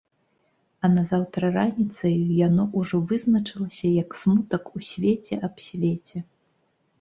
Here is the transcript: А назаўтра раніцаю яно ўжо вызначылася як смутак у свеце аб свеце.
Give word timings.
А 0.87 0.89
назаўтра 0.93 1.51
раніцаю 1.57 2.23
яно 2.47 2.65
ўжо 2.81 3.01
вызначылася 3.11 3.93
як 4.01 4.17
смутак 4.21 4.63
у 4.81 4.83
свеце 4.89 5.35
аб 5.51 5.55
свеце. 5.67 6.17